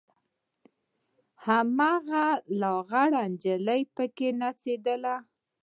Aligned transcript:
هماغه 1.45 2.25
لغړه 2.61 3.21
نجلۍ 3.31 3.81
پکښې 3.95 4.29
نڅېدله. 4.41 5.15